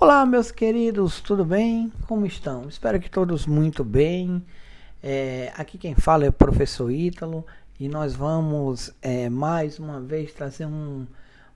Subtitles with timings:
[0.00, 1.92] Olá, meus queridos, tudo bem?
[2.06, 2.68] Como estão?
[2.68, 4.40] Espero que todos muito bem.
[5.02, 7.44] É, aqui quem fala é o professor Ítalo
[7.80, 11.04] e nós vamos é, mais uma vez trazer um,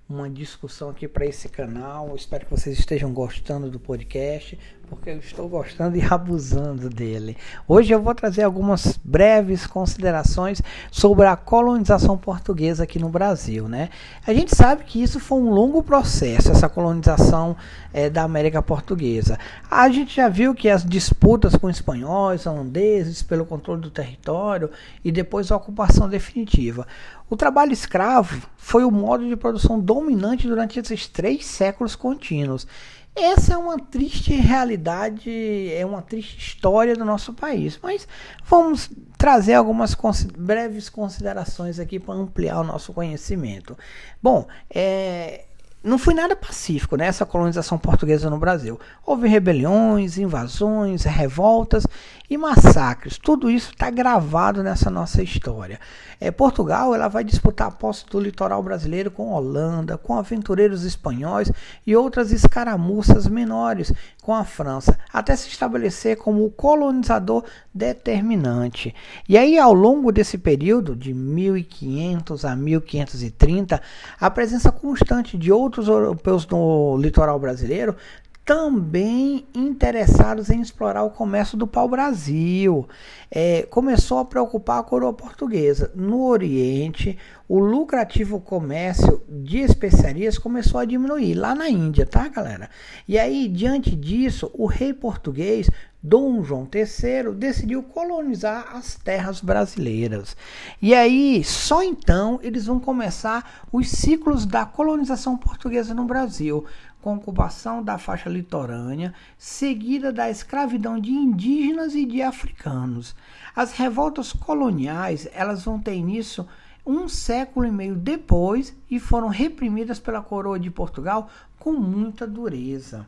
[0.08, 2.16] uma discussão aqui para esse canal.
[2.16, 4.58] espero que vocês estejam gostando do podcast,
[4.92, 7.34] porque eu estou gostando e abusando dele.
[7.66, 10.60] Hoje eu vou trazer algumas breves considerações
[10.90, 13.88] sobre a colonização portuguesa aqui no Brasil, né?
[14.26, 17.56] A gente sabe que isso foi um longo processo, essa colonização
[17.90, 19.38] é, da América Portuguesa.
[19.70, 24.70] A gente já viu que as disputas com espanhóis, holandeses pelo controle do território
[25.02, 26.86] e depois a ocupação definitiva.
[27.30, 32.66] O trabalho escravo foi o modo de produção dominante durante esses três séculos contínuos.
[33.14, 35.30] Essa é uma triste realidade,
[35.72, 37.78] é uma triste história do nosso país.
[37.82, 38.08] Mas
[38.44, 39.94] vamos trazer algumas
[40.34, 43.76] breves considerações aqui para ampliar o nosso conhecimento.
[44.22, 45.44] Bom, é,
[45.82, 48.78] não foi nada pacífico né, essa colonização portuguesa no Brasil.
[49.04, 51.86] Houve rebeliões, invasões, revoltas
[52.30, 53.18] e massacres.
[53.18, 55.80] Tudo isso está gravado nessa nossa história.
[56.20, 61.50] É, Portugal ela vai disputar a posse do litoral brasileiro com Holanda, com aventureiros espanhóis
[61.84, 67.44] e outras escaramuças menores com a França, até se estabelecer como o colonizador
[67.74, 68.94] determinante.
[69.28, 73.82] E aí, ao longo desse período, de 1500 a 1530,
[74.20, 77.96] a presença constante de outros europeus no litoral brasileiro
[78.44, 82.88] também interessados em explorar o comércio do pau-brasil.
[83.30, 85.92] É, começou a preocupar a coroa portuguesa.
[85.94, 87.16] No Oriente,
[87.48, 92.68] o lucrativo comércio de especiarias começou a diminuir, lá na Índia, tá, galera?
[93.06, 95.68] E aí, diante disso, o rei português
[96.04, 100.36] Dom João III decidiu colonizar as terras brasileiras.
[100.80, 106.64] E aí, só então, eles vão começar os ciclos da colonização portuguesa no Brasil,
[107.02, 113.14] com ocupação da faixa litorânea, seguida da escravidão de indígenas e de africanos.
[113.54, 116.46] As revoltas coloniais, elas vão ter início
[116.86, 121.28] um século e meio depois e foram reprimidas pela coroa de Portugal
[121.58, 123.06] com muita dureza.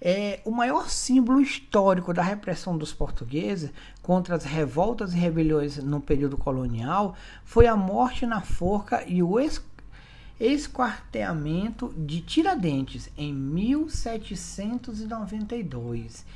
[0.00, 3.70] É, o maior símbolo histórico da repressão dos portugueses
[4.02, 9.38] contra as revoltas e rebeliões no período colonial foi a morte na forca e o
[10.38, 16.26] esquarteamento de Tiradentes em 1792.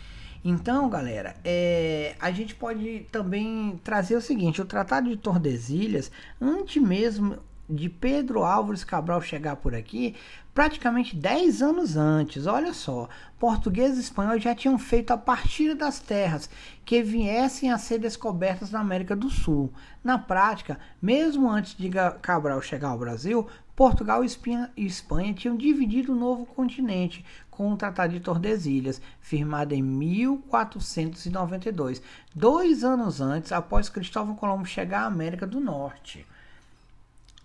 [0.44, 6.80] Então, galera, é, a gente pode também trazer o seguinte: o Tratado de Tordesilhas, antes
[6.80, 7.38] mesmo
[7.68, 10.14] de Pedro Álvares Cabral chegar por aqui,
[10.54, 12.46] praticamente 10 anos antes.
[12.46, 13.08] Olha só,
[13.38, 16.48] portugueses e espanhóis já tinham feito a partilha das terras
[16.84, 19.70] que viessem a ser descobertas na América do Sul.
[20.02, 21.90] Na prática, mesmo antes de
[22.22, 23.46] Cabral chegar ao Brasil,
[23.76, 29.82] Portugal e Espanha tinham dividido o novo continente com o Tratado de Tordesilhas, firmado em
[29.82, 32.02] 1492,
[32.34, 36.26] dois anos antes, após Cristóvão Colombo chegar à América do Norte.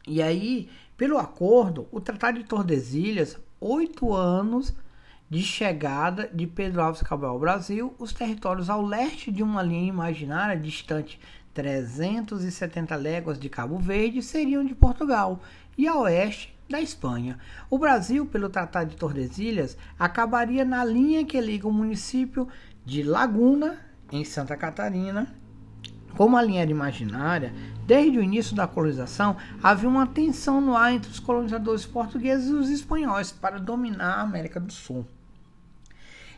[0.08, 4.74] E aí, pelo acordo, o Tratado de Tordesilhas, oito anos
[5.30, 9.88] de chegada de Pedro Alves Cabral ao Brasil, os territórios ao leste de uma linha
[9.88, 11.20] imaginária distante
[11.54, 15.40] 370 léguas de Cabo Verde seriam de Portugal
[15.78, 17.40] e a oeste da Espanha.
[17.70, 22.48] O Brasil, pelo Tratado de Tordesilhas, acabaria na linha que liga o município
[22.86, 23.80] de Laguna,
[24.12, 25.34] em Santa Catarina,
[26.16, 27.54] como a linha era imaginária,
[27.86, 32.54] desde o início da colonização havia uma tensão no ar entre os colonizadores portugueses e
[32.54, 35.06] os espanhóis para dominar a América do Sul.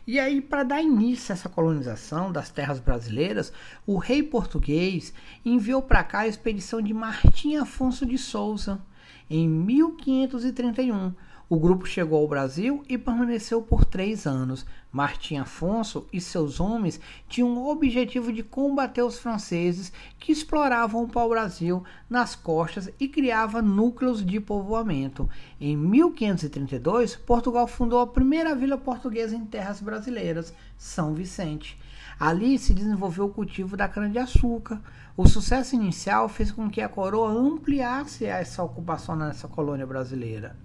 [0.06, 3.52] E aí, para dar início a essa colonização das terras brasileiras,
[3.84, 5.12] o rei português
[5.44, 8.80] enviou para cá a expedição de Martim Afonso de Souza
[9.28, 11.12] em 1531
[11.48, 14.66] o grupo chegou ao Brasil e permaneceu por três anos.
[14.90, 16.98] Martim Afonso e seus homens
[17.28, 23.62] tinham o objetivo de combater os franceses que exploravam o pau-brasil nas costas e criava
[23.62, 25.28] núcleos de povoamento.
[25.60, 31.78] Em 1532, Portugal fundou a primeira vila portuguesa em terras brasileiras, São Vicente.
[32.18, 34.80] Ali se desenvolveu o cultivo da cana-de-açúcar.
[35.16, 40.56] O sucesso inicial fez com que a coroa ampliasse essa ocupação nessa colônia brasileira.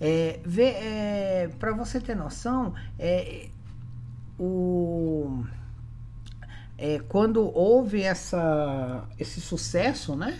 [0.00, 3.48] É, é, Para você ter noção, é,
[4.38, 5.44] o,
[6.76, 10.38] é, quando houve essa, esse sucesso, né?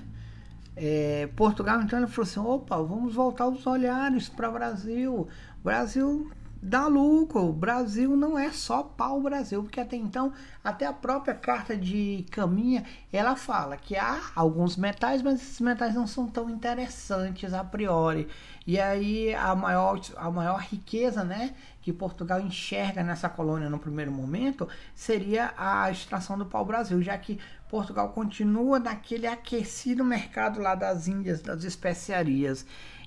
[0.77, 5.29] É, Portugal então ele falou assim: opa, vamos voltar os olhares para o Brasil.
[5.63, 6.31] Brasil
[6.65, 7.45] dá lucro.
[7.47, 10.33] O Brasil não é só pau-brasil, porque até então,
[10.63, 15.95] até a própria carta de caminha, ela fala que há alguns metais, mas esses metais
[15.95, 18.27] não são tão interessantes a priori.
[18.67, 24.11] E aí a maior, a maior riqueza né, que Portugal enxerga nessa colônia no primeiro
[24.11, 27.39] momento seria a extração do pau-brasil, já que
[27.69, 32.65] Portugal continua naquele aquecido mercado lá das Índias, das especiarias.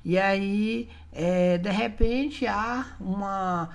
[0.07, 3.69] E aí, é, de repente, há uma,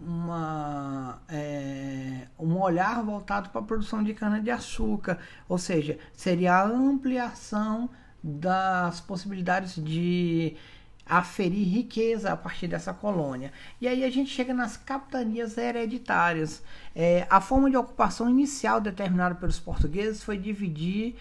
[0.00, 7.90] uma, é, um olhar voltado para a produção de cana-de-açúcar, ou seja, seria a ampliação
[8.24, 10.56] das possibilidades de
[11.04, 13.52] aferir riqueza a partir dessa colônia.
[13.78, 16.62] E aí a gente chega nas capitanias hereditárias.
[16.94, 21.16] É, a forma de ocupação inicial determinada pelos portugueses foi dividir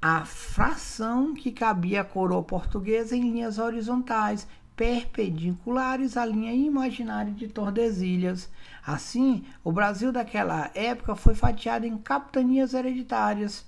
[0.00, 4.46] a fração que cabia à coroa portuguesa em linhas horizontais,
[4.76, 8.48] perpendiculares à linha imaginária de Tordesilhas.
[8.86, 13.66] Assim, o Brasil daquela época foi fatiado em capitanias hereditárias.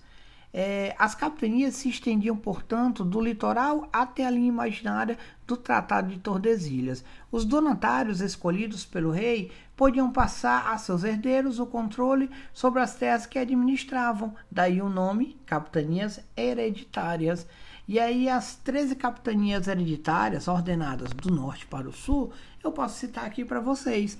[0.52, 5.17] É, as capitanias se estendiam, portanto, do litoral até a linha imaginária
[5.47, 7.05] do Tratado de Tordesilhas.
[7.31, 13.26] Os donatários escolhidos pelo rei podiam passar a seus herdeiros o controle sobre as terras
[13.26, 17.47] que administravam, daí o nome capitanias hereditárias.
[17.87, 22.32] E aí as 13 capitanias hereditárias ordenadas do norte para o sul,
[22.62, 24.19] eu posso citar aqui para vocês.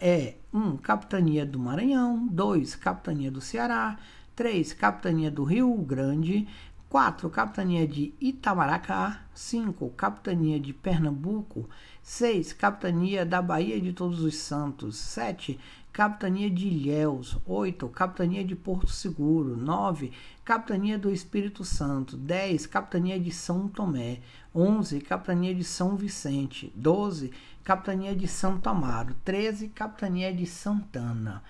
[0.00, 0.58] É 1.
[0.58, 2.74] Um, capitania do Maranhão, 2.
[2.76, 3.98] Capitania do Ceará,
[4.34, 4.72] 3.
[4.72, 6.48] Capitania do Rio Grande,
[6.88, 7.28] 4.
[7.30, 9.22] Capitania de Itamaracá.
[9.34, 9.90] 5.
[9.90, 11.68] Capitania de Pernambuco.
[12.02, 12.52] 6.
[12.52, 14.96] Capitania da Bahia de Todos os Santos.
[14.96, 15.58] 7.
[15.92, 17.36] Capitania de Ilhéus.
[17.46, 17.88] 8.
[17.88, 19.56] Capitania de Porto Seguro.
[19.56, 20.12] 9.
[20.44, 22.16] Capitania do Espírito Santo.
[22.16, 22.66] 10.
[22.66, 24.20] Capitania de São Tomé.
[24.54, 25.00] 11.
[25.00, 26.72] Capitania de São Vicente.
[26.76, 27.32] 12.
[27.64, 29.14] Capitania de Santo Amaro.
[29.24, 29.68] 13.
[29.68, 31.42] Capitania de Santana.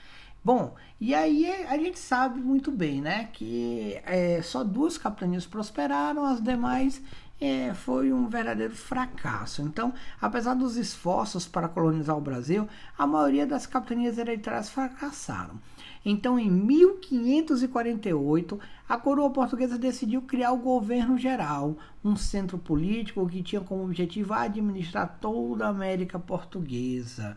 [0.45, 6.27] Bom, e aí a gente sabe muito bem, né, que é, só duas capitanias prosperaram,
[6.27, 7.01] as demais
[7.41, 9.63] é, foi um verdadeiro fracasso.
[9.63, 12.69] Então, apesar dos esforços para colonizar o Brasil,
[12.99, 15.59] a maioria das capitanias hereditárias fracassaram.
[16.05, 23.43] Então, em 1548, a coroa portuguesa decidiu criar o governo geral, um centro político que
[23.43, 27.35] tinha como objetivo administrar toda a América Portuguesa.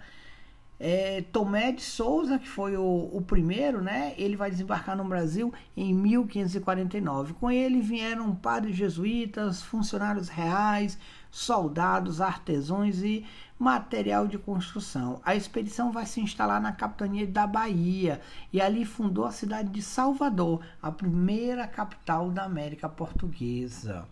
[0.79, 4.13] É, Tomé de Souza, que foi o, o, primeiro, né?
[4.17, 7.33] Ele vai desembarcar no Brasil em 1549.
[7.33, 10.99] Com ele vieram padres jesuítas, funcionários reais,
[11.31, 13.25] soldados, artesãos e
[13.57, 15.19] material de construção.
[15.25, 18.21] A expedição vai se instalar na capitania da Bahia
[18.53, 24.07] e ali fundou a cidade de Salvador, a primeira capital da América Portuguesa.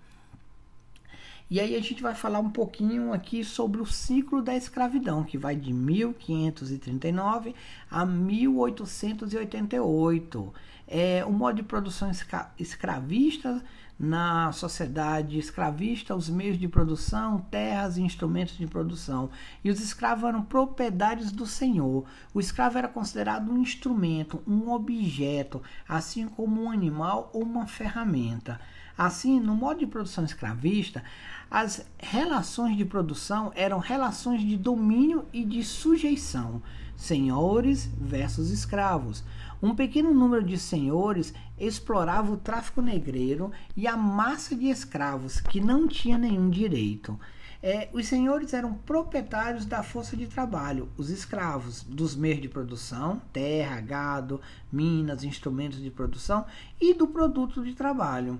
[1.47, 5.38] E aí a gente vai falar um pouquinho aqui sobre o ciclo da escravidão, que
[5.38, 7.53] vai de 1539
[7.89, 10.51] a 1888.
[10.88, 12.09] É, o modo de produção
[12.57, 13.63] escravista
[13.97, 19.30] na sociedade escravista, os meios de produção, terras e instrumentos de produção.
[19.63, 22.06] E os escravos eram propriedades do senhor.
[22.33, 28.59] O escravo era considerado um instrumento, um objeto, assim como um animal ou uma ferramenta.
[28.97, 31.03] Assim, no modo de produção escravista,
[31.50, 36.62] as relações de produção eram relações de domínio e de sujeição,
[36.95, 39.24] senhores versus escravos.
[39.62, 45.59] Um pequeno número de senhores explorava o tráfico negreiro e a massa de escravos que
[45.59, 47.19] não tinha nenhum direito.
[47.63, 53.19] É, os senhores eram proprietários da força de trabalho, os escravos dos meios de produção,
[53.34, 54.39] terra, gado,
[54.72, 56.46] minas, instrumentos de produção
[56.79, 58.39] e do produto de trabalho.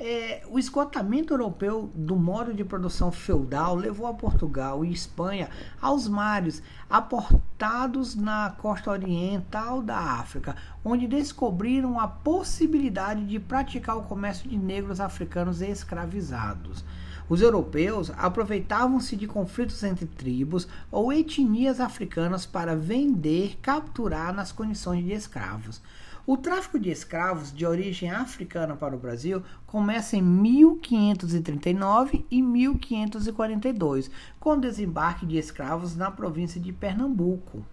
[0.00, 5.50] É, o esgotamento europeu do modo de produção feudal levou a Portugal e Espanha
[5.82, 14.04] aos mares aportados na costa oriental da África, onde descobriram a possibilidade de praticar o
[14.04, 16.84] comércio de negros africanos escravizados.
[17.28, 25.04] Os europeus aproveitavam-se de conflitos entre tribos ou etnias africanas para vender, capturar nas condições
[25.04, 25.82] de escravos.
[26.28, 34.10] O tráfico de escravos de origem africana para o Brasil começa em 1539 e 1542,
[34.38, 37.64] com o desembarque de escravos na província de Pernambuco.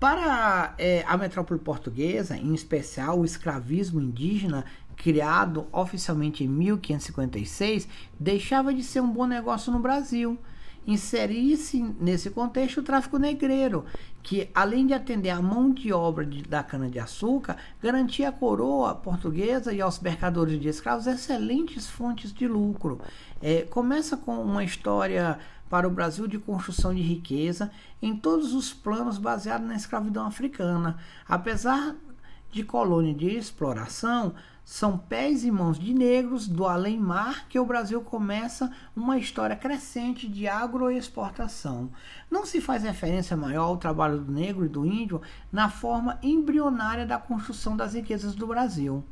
[0.00, 4.64] Para é, a metrópole portuguesa, em especial o escravismo indígena,
[4.96, 7.86] criado oficialmente em 1556,
[8.18, 10.38] deixava de ser um bom negócio no Brasil
[10.86, 13.84] inserir-se nesse contexto o tráfico negreiro,
[14.22, 19.72] que além de atender a mão de obra de, da cana-de-açúcar, garantia à coroa portuguesa
[19.72, 23.00] e aos mercadores de escravos excelentes fontes de lucro.
[23.42, 25.38] É, começa com uma história
[25.68, 30.98] para o Brasil de construção de riqueza em todos os planos baseados na escravidão africana.
[31.28, 31.96] Apesar
[32.54, 34.32] de colônia de exploração,
[34.64, 40.28] são pés e mãos de negros do além-mar que o Brasil começa uma história crescente
[40.28, 41.90] de agroexportação.
[42.30, 45.20] Não se faz referência maior ao trabalho do negro e do índio
[45.50, 49.04] na forma embrionária da construção das riquezas do Brasil.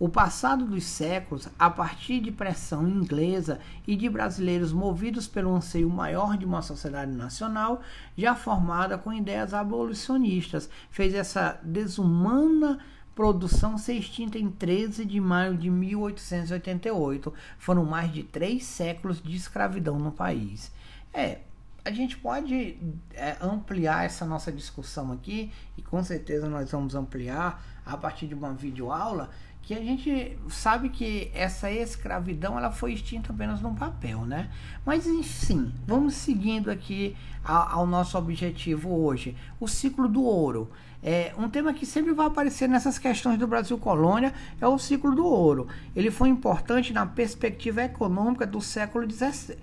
[0.00, 5.90] O passado dos séculos, a partir de pressão inglesa e de brasileiros movidos pelo anseio
[5.90, 7.82] maior de uma sociedade nacional,
[8.16, 12.78] já formada com ideias abolicionistas, fez essa desumana
[13.12, 17.34] produção ser extinta em 13 de maio de 1888.
[17.58, 20.70] Foram mais de três séculos de escravidão no país.
[21.12, 21.40] É,
[21.88, 22.76] a gente pode
[23.14, 28.34] é, ampliar essa nossa discussão aqui, e com certeza nós vamos ampliar a partir de
[28.34, 29.30] uma videoaula,
[29.62, 34.50] que a gente sabe que essa escravidão ela foi extinta apenas no papel, né?
[34.84, 40.70] Mas enfim, vamos seguindo aqui ao, nosso objetivo hoje, o ciclo do ouro.
[41.02, 45.14] É, um tema que sempre vai aparecer nessas questões do Brasil colônia é o ciclo
[45.14, 45.68] do ouro.
[45.96, 49.58] Ele foi importante na perspectiva econômica do século XVIII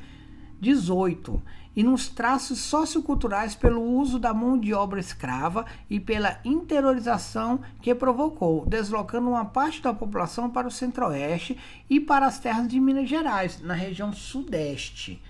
[1.75, 7.93] e nos traços socioculturais pelo uso da mão de obra escrava e pela interiorização que
[7.93, 11.57] provocou, deslocando uma parte da população para o centro-oeste
[11.89, 15.21] e para as terras de Minas Gerais, na região sudeste.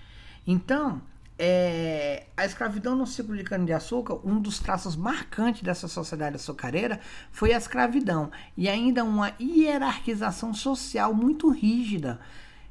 [0.46, 1.02] Então,
[1.38, 7.00] é, a escravidão no ciclo de cana-de-açúcar, um dos traços marcantes dessa sociedade açucareira
[7.30, 12.18] foi a escravidão e ainda uma hierarquização social muito rígida.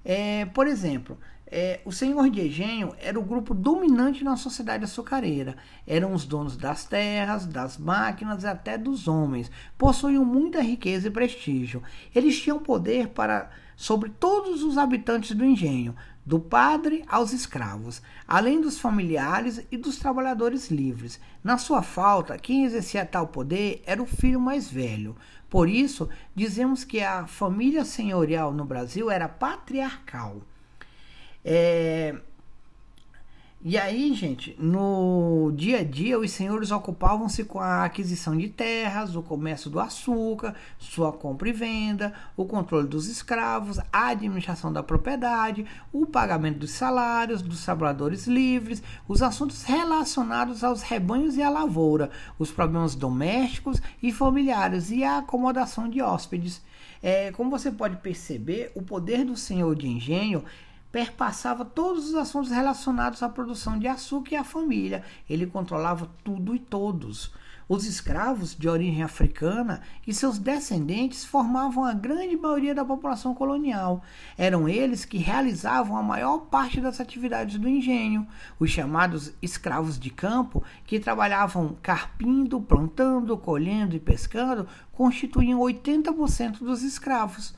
[0.04, 1.18] É, por exemplo,
[1.48, 5.56] é, o senhor de engenho era o grupo dominante na sociedade açucareira.
[5.86, 9.52] Eram os donos das terras, das máquinas e até dos homens.
[9.78, 11.84] Possuíam muita riqueza e prestígio.
[12.14, 18.60] Eles tinham poder para sobre todos os habitantes do engenho, do padre aos escravos, além
[18.60, 21.20] dos familiares e dos trabalhadores livres.
[21.44, 25.16] Na sua falta, quem exercia tal poder era o filho mais velho.
[25.50, 30.42] Por isso, dizemos que a família senhorial no Brasil era patriarcal.
[31.48, 32.16] É,
[33.68, 39.16] e aí, gente, no dia a dia, os senhores ocupavam-se com a aquisição de terras,
[39.16, 44.84] o comércio do açúcar, sua compra e venda, o controle dos escravos, a administração da
[44.84, 51.50] propriedade, o pagamento dos salários dos trabalhadores livres, os assuntos relacionados aos rebanhos e à
[51.50, 56.62] lavoura, os problemas domésticos e familiares e a acomodação de hóspedes.
[57.02, 60.44] É, como você pode perceber, o poder do senhor de engenho
[60.96, 65.04] perpassava todos os assuntos relacionados à produção de açúcar e à família.
[65.30, 67.34] Ele controlava tudo e todos.
[67.68, 74.06] Os escravos de origem africana e seus descendentes formavam a grande maioria da população colonial.
[74.38, 78.26] Eram eles que realizavam a maior parte das atividades do engenho.
[78.58, 86.84] Os chamados escravos de campo, que trabalhavam carpindo, plantando, colhendo e pescando, constituíam 80% dos
[86.84, 87.54] escravos.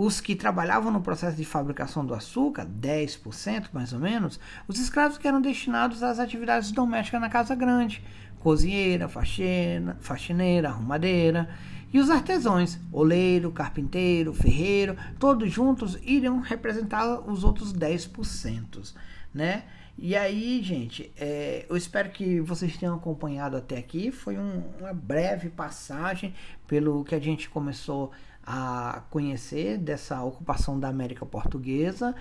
[0.00, 4.38] Os que trabalhavam no processo de fabricação do açúcar, 10% mais ou menos,
[4.68, 8.00] os escravos que eram destinados às atividades domésticas na casa grande,
[8.38, 11.48] cozinheira, faxina, faxineira, arrumadeira,
[11.92, 18.94] e os artesãos, oleiro, carpinteiro, ferreiro, todos juntos iriam representar os outros 10%,
[19.34, 19.64] né?
[20.00, 24.12] E aí, gente, é, eu espero que vocês tenham acompanhado até aqui.
[24.12, 26.32] Foi um, uma breve passagem
[26.68, 28.12] pelo que a gente começou
[28.50, 32.14] a conhecer dessa ocupação da América Portuguesa.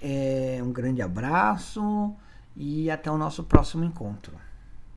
[0.00, 2.14] É, um grande abraço
[2.56, 4.32] e até o nosso próximo encontro.